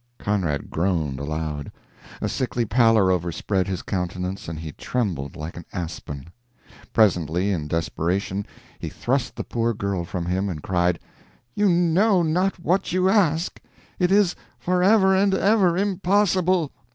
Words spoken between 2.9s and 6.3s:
overspread his countenance, and he trembled like an aspen.